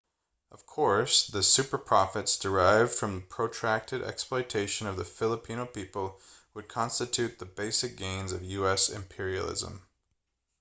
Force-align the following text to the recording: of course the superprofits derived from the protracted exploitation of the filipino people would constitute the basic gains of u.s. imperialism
of 0.51 0.65
course 0.65 1.27
the 1.27 1.43
superprofits 1.43 2.39
derived 2.41 2.91
from 2.91 3.17
the 3.17 3.21
protracted 3.27 4.01
exploitation 4.01 4.87
of 4.87 4.97
the 4.97 5.05
filipino 5.05 5.63
people 5.67 6.19
would 6.55 6.67
constitute 6.67 7.37
the 7.37 7.45
basic 7.45 7.97
gains 7.97 8.31
of 8.31 8.41
u.s. 8.43 8.89
imperialism 8.89 9.85